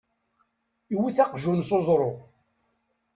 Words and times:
Iwet 0.95 1.17
aqjun 1.23 1.59
s 1.67 1.69
uẓru. 1.77 2.11